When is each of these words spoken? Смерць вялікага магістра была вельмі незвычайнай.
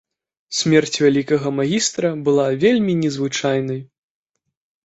Смерць 0.59 0.95
вялікага 1.05 1.51
магістра 1.59 2.07
была 2.31 2.47
вельмі 2.65 2.93
незвычайнай. 3.03 3.81